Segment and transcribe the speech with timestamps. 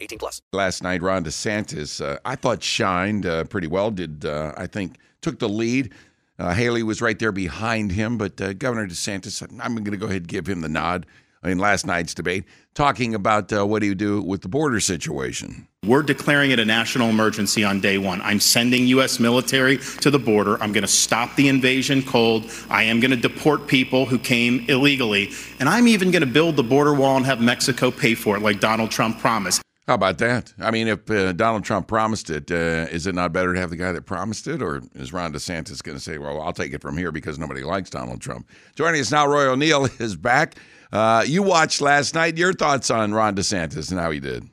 [0.00, 0.42] 18 plus.
[0.52, 3.90] Last night, Ron DeSantis, uh, I thought shined uh, pretty well.
[3.90, 5.92] Did uh, I think took the lead?
[6.38, 10.06] Uh, Haley was right there behind him, but uh, Governor DeSantis, I'm going to go
[10.06, 11.06] ahead and give him the nod
[11.44, 12.44] in last night's debate,
[12.74, 15.66] talking about uh, what do you do with the border situation.
[15.84, 18.20] We're declaring it a national emergency on day one.
[18.22, 19.20] I'm sending U.S.
[19.20, 20.60] military to the border.
[20.60, 22.50] I'm going to stop the invasion cold.
[22.68, 25.30] I am going to deport people who came illegally.
[25.60, 28.40] And I'm even going to build the border wall and have Mexico pay for it,
[28.40, 29.62] like Donald Trump promised.
[29.88, 30.52] How about that?
[30.60, 33.70] I mean, if uh, Donald Trump promised it, uh, is it not better to have
[33.70, 34.60] the guy that promised it?
[34.60, 37.62] Or is Ron DeSantis going to say, well, I'll take it from here because nobody
[37.64, 38.50] likes Donald Trump?
[38.74, 40.56] Joining us now, Rory O'Neill is back.
[40.92, 42.36] Uh, you watched last night.
[42.36, 44.46] Your thoughts on Ron DeSantis and how he did?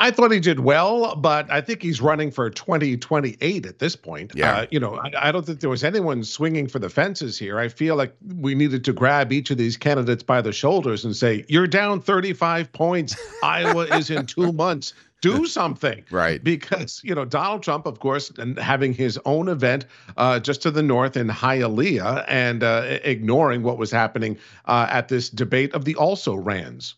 [0.00, 4.32] I thought he did well, but I think he's running for 2028 at this point.
[4.34, 4.60] Yeah.
[4.60, 7.58] Uh, you know, I, I, don't think there was anyone swinging for the fences here.
[7.58, 11.14] I feel like we needed to grab each of these candidates by the shoulders and
[11.14, 13.14] say, you're down 35 points.
[13.42, 14.94] Iowa is in two months.
[15.20, 16.02] Do something.
[16.10, 16.42] Right.
[16.42, 19.84] Because, you know, Donald Trump, of course, and having his own event
[20.16, 25.08] uh, just to the north in Hialeah and uh, ignoring what was happening uh, at
[25.08, 26.94] this debate of the also rans.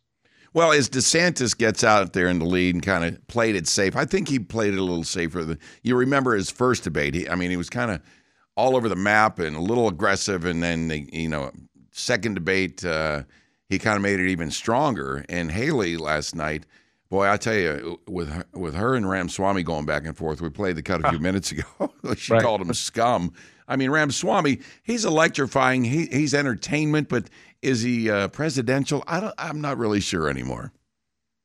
[0.54, 3.96] Well, as DeSantis gets out there in the lead and kind of played it safe,
[3.96, 5.44] I think he played it a little safer.
[5.44, 7.14] Than, you remember his first debate?
[7.14, 8.02] He, I mean, he was kind of
[8.54, 11.50] all over the map and a little aggressive, and then the, you know,
[11.90, 13.22] second debate uh,
[13.68, 15.24] he kind of made it even stronger.
[15.30, 16.66] And Haley last night,
[17.08, 20.50] boy, I tell you, with her, with her and Ramaswamy going back and forth, we
[20.50, 21.64] played the cut a few minutes ago.
[22.16, 22.42] she Right.
[22.42, 23.32] called him scum.
[23.72, 25.82] I mean, Ramaswamy, he's electrifying.
[25.84, 27.24] He, he's entertainment, but
[27.62, 29.02] is he uh, presidential?
[29.06, 29.34] I don't.
[29.38, 30.72] I'm not really sure anymore.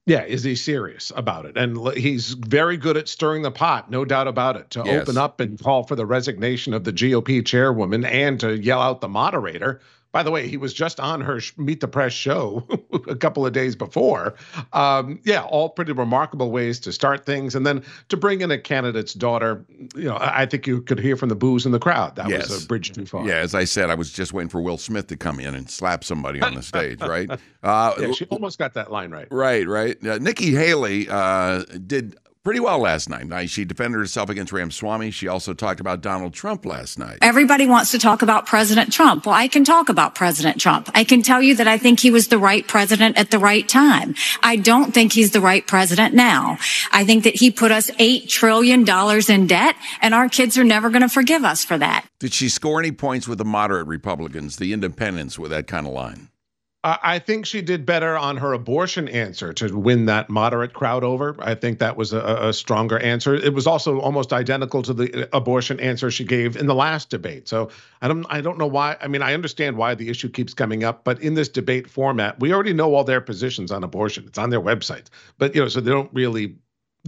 [0.05, 1.57] Yeah, is he serious about it?
[1.57, 5.01] And he's very good at stirring the pot, no doubt about it, to Yes.
[5.01, 8.99] open up and call for the resignation of the GOP chairwoman and to yell out
[9.01, 9.79] the moderator.
[10.13, 12.65] By the way, he was just on her Meet the Press show
[13.07, 14.35] a couple of days before.
[14.73, 17.53] Um, yeah, all pretty remarkable ways to start things.
[17.55, 19.63] And then to bring in a candidate's daughter,
[19.95, 22.15] you know, I think you could hear from the boos in the crowd.
[22.15, 22.49] That Yes.
[22.49, 23.27] was a bridge too far.
[23.27, 25.69] Yeah, as I said, I was just waiting for Will Smith to come in and
[25.69, 27.29] slap somebody on the stage, right?
[27.63, 29.27] Uh, Yeah, she almost got that line right.
[29.29, 29.97] right, right.
[30.07, 32.15] Uh, Nikki Haley uh, did
[32.47, 33.27] pretty well last night.
[33.27, 35.11] Now, she defended herself against Ramaswamy.
[35.11, 37.17] She also talked about Donald Trump last night.
[37.21, 39.25] Everybody wants to talk about President Trump.
[39.25, 40.89] Well, I can talk about President Trump.
[40.95, 43.67] I can tell you that I think he was the right president at the right
[43.67, 44.15] time.
[44.41, 46.57] I don't think he's the right president now.
[46.93, 50.89] I think that he put us $8 trillion in debt and our kids are never
[50.89, 52.05] going to forgive us for that.
[52.21, 55.91] Did she score any points with the moderate Republicans, the independents, with that kind of
[55.91, 56.29] line?
[57.01, 61.35] I think she did better on her abortion answer to win that moderate crowd over.
[61.39, 63.33] I think that was a, a stronger answer.
[63.33, 67.09] It was also almost identical to the uh, abortion answer she gave in the last
[67.09, 67.47] debate.
[67.47, 67.69] So
[68.01, 68.95] I don't I don't know why.
[69.01, 72.39] I mean, I understand why the issue keeps coming up, but in this debate format,
[72.39, 74.25] we already know all their positions on abortion.
[74.27, 75.07] It's on their website.
[75.39, 76.55] But you know, so they don't really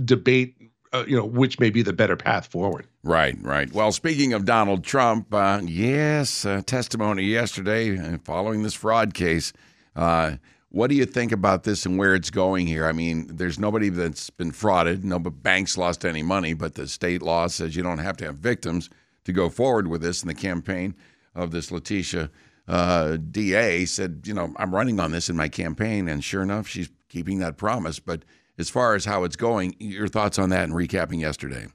[0.04, 0.56] debate.
[0.92, 2.88] Uh, you know, which may be the better path forward.
[3.04, 3.72] Right, right.
[3.72, 9.54] Well, speaking of Donald Trump, uh, yes, uh, testimony yesterday uh, following this fraud case.
[9.96, 10.38] Uh,
[10.72, 12.86] what do you think about this and where it's going here?
[12.86, 15.04] I mean, there's nobody that's been frauded.
[15.04, 18.36] No banks lost any money, but the state law says you don't have to have
[18.36, 18.90] victims
[19.26, 20.22] to go forward with this.
[20.22, 20.96] And the campaign
[21.34, 22.30] of this Letitia
[22.68, 26.68] uh, DA said, you know, I'm running on this in my campaign, and sure enough,
[26.68, 28.00] she's keeping that promise.
[28.00, 28.24] But
[28.60, 31.68] as far as how it's going, your thoughts on that and recapping yesterday?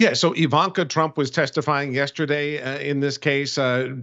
[0.00, 3.58] Yeah, so Ivanka Trump was testifying yesterday uh, in this case.
[3.58, 3.96] Uh,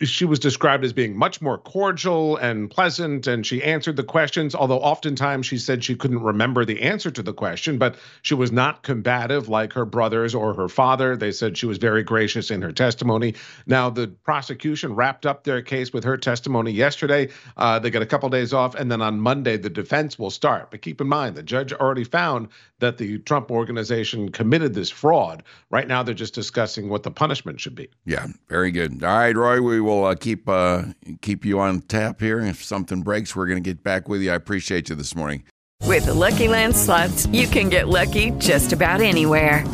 [0.00, 4.54] she was described as being much more cordial and pleasant, and she answered the questions,
[4.54, 8.50] although oftentimes she said she couldn't remember the answer to the question, but she was
[8.50, 11.18] not combative like her brothers or her father.
[11.18, 13.34] They said she was very gracious in her testimony.
[13.66, 17.28] Now, the prosecution wrapped up their case with her testimony yesterday.
[17.58, 20.70] Uh, they got a couple days off, and then on Monday, the defense will start.
[20.70, 25.41] But keep in mind, the judge already found that the Trump organization committed this fraud.
[25.70, 27.88] Right now, they're just discussing what the punishment should be.
[28.04, 29.02] Yeah, very good.
[29.02, 30.84] All right, Rory, we will uh, keep uh,
[31.20, 32.40] keep you on tap here.
[32.40, 34.32] If something breaks, we're going to get back with you.
[34.32, 35.44] I appreciate you this morning.
[35.84, 39.66] With the Lucky Land slots, you can get lucky just about anywhere.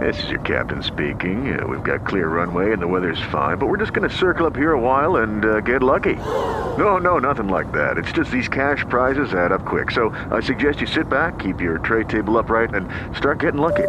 [0.00, 1.58] This is your captain speaking.
[1.58, 4.46] Uh, we've got clear runway and the weather's fine, but we're just going to circle
[4.46, 6.14] up here a while and uh, get lucky.
[6.14, 7.98] No, no, nothing like that.
[7.98, 9.90] It's just these cash prizes add up quick.
[9.90, 13.88] So I suggest you sit back, keep your tray table upright, and start getting lucky.